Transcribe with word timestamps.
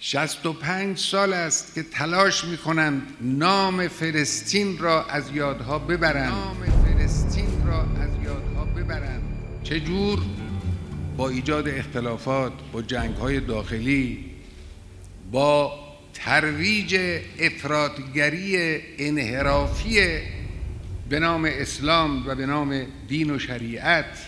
65 0.00 0.98
سال 0.98 1.32
است 1.32 1.74
که 1.74 1.82
تلاش 1.82 2.44
می 2.44 2.56
کنند 2.56 3.02
نام 3.20 3.88
فلسطین 3.88 4.78
را 4.78 5.04
از 5.04 5.36
یادها 5.36 5.78
ببرند. 5.78 6.32
نام 6.32 6.56
فلسطین 6.64 7.66
را 7.66 7.80
از 7.80 8.10
یادها 8.24 8.64
ببرند. 8.64 9.22
چجور؟ 9.62 10.18
با 11.16 11.28
ایجاد 11.28 11.68
اختلافات 11.68 12.52
با 12.72 12.82
جنگ 12.82 13.16
های 13.16 13.40
داخلی 13.40 14.24
با 15.32 15.72
ترویج 16.14 17.20
افرادگری 17.40 18.78
انحرافی 18.98 20.00
به 21.10 21.20
نام 21.20 21.44
اسلام 21.44 22.28
و 22.28 22.34
به 22.34 22.46
نام 22.46 22.86
دین 23.08 23.30
و 23.30 23.38
شریعت. 23.38 24.26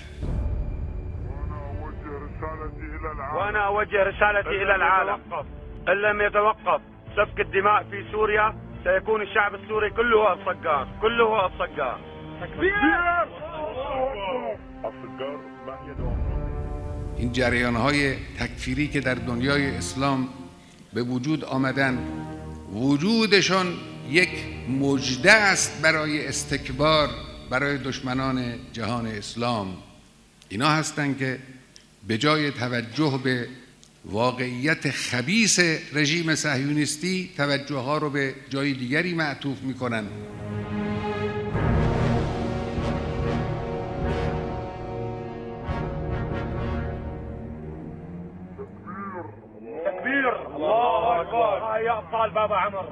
وانا 3.34 3.68
اوجه 3.68 4.04
رسالتي 4.04 4.48
الى 4.48 4.70
العالم. 4.70 5.20
ان 5.90 5.96
لم 5.96 6.20
يتوقف 6.20 6.80
سفك 7.16 7.40
الدماء 7.40 7.82
في 7.90 8.04
سوريا 8.12 8.54
سيكون 8.84 9.22
الشعب 9.22 9.54
السوري 9.54 9.90
كله 9.90 10.32
الصقار 10.32 10.88
كله 11.02 11.46
الصقار 11.46 12.00
تكبير! 12.40 12.72
این 17.16 17.32
جریان 17.32 17.76
های 17.76 18.14
تکفیری 18.38 18.88
که 18.88 19.00
در 19.00 19.14
دنیای 19.14 19.76
اسلام 19.76 20.28
به 20.92 21.02
وجود 21.02 21.44
آمدن 21.44 21.98
وجودشان 22.72 23.66
یک 24.08 24.30
مجده 24.68 25.32
است 25.32 25.82
برای 25.82 26.28
استکبار 26.28 27.08
برای 27.50 27.78
دشمنان 27.78 28.54
جهان 28.72 29.06
اسلام. 29.06 29.76
اینا 30.48 30.68
هستند 30.68 31.18
که 31.18 31.38
به 32.08 32.18
جای 32.18 32.50
توجه 32.50 33.20
به 33.24 33.48
واقعیت 34.04 34.90
خبیس 34.90 35.58
رژیم 35.94 36.34
صهیونیستی 36.34 37.30
توجه 37.36 37.76
ها 37.76 37.98
رو 37.98 38.10
به 38.10 38.34
جای 38.48 38.72
دیگری 38.72 39.14
معطوف 39.14 39.62
می‌کنن. 39.62 40.04
تكبير 49.86 50.28
الله 50.28 51.20
اكبر 51.20 51.82
يا 51.84 51.98
ابطال 51.98 52.30
بابا 52.30 52.56
عمر. 52.56 52.84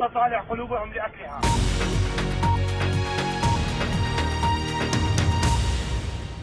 تصالح 0.00 0.40
قلوبهم 0.50 0.92
لاكلها 0.92 1.40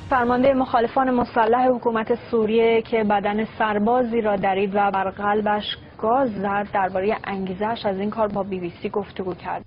فرمانده 0.09 0.53
مخالفان 0.53 1.11
مسلح 1.11 1.67
حکومت 1.67 2.07
سوریه 2.31 2.81
که 2.81 3.03
بدن 3.03 3.47
سربازی 3.57 4.21
را 4.21 4.35
درید 4.35 4.75
و 4.75 4.91
بر 4.91 5.09
قلبش 5.09 5.63
گاز 5.97 6.29
زد 6.29 6.67
درباره 6.73 7.17
انگیزش 7.23 7.85
از 7.85 7.97
این 7.99 8.09
کار 8.09 8.27
با 8.27 8.43
بی 8.43 8.59
بی 8.59 8.73
سی 8.81 8.89
گفتگو 8.89 9.33
کرد. 9.33 9.65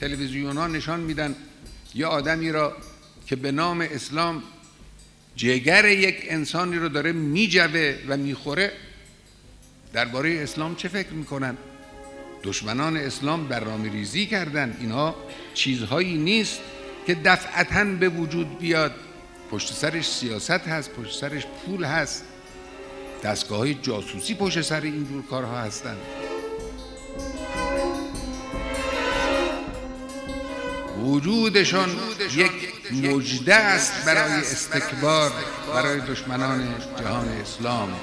تلویزیون 0.00 0.56
ها 0.56 0.66
نشان 0.66 1.00
میدن 1.00 1.34
یه 1.94 2.06
آدمی 2.06 2.52
را 2.52 2.72
که 3.26 3.36
به 3.36 3.52
نام 3.52 3.80
اسلام 3.80 4.42
جگر 5.36 5.84
یک 5.84 6.16
انسانی 6.28 6.76
رو 6.76 6.88
داره 6.88 7.12
میجوه 7.12 7.94
و 8.08 8.16
می‌خوره 8.16 8.72
درباره 9.94 10.42
اسلام 10.42 10.74
چه 10.74 10.88
فکر 10.88 11.12
می‌کنن؟ 11.12 11.56
دشمنان 12.42 12.96
اسلام 12.96 13.48
برنامه 13.48 13.92
ریزی 13.92 14.26
کردن. 14.26 14.76
اینها 14.80 15.14
چیزهایی 15.54 16.18
نیست 16.18 16.60
که 17.06 17.14
دفعتا 17.14 17.84
به 17.84 18.08
وجود 18.08 18.58
بیاد. 18.58 18.94
پشت 19.50 19.72
سرش 19.72 20.08
سیاست 20.08 20.50
هست 20.50 20.90
پشت 20.90 21.20
سرش 21.20 21.46
پول 21.46 21.84
هست. 21.84 22.24
دستگاه 23.24 23.58
های 23.58 23.74
جاسوسی 23.74 24.34
پشت 24.34 24.60
سر 24.60 24.80
اینجور 24.80 25.22
کارها 25.22 25.58
هستند 25.58 25.98
وجودشان 31.04 31.88
یک 32.36 32.52
مجده 32.92 33.54
است 33.54 34.04
برای 34.04 34.32
استکبار 34.32 35.32
برای 35.74 36.00
دشمنان 36.00 36.74
جهان 37.00 37.28
اسلام. 37.28 37.94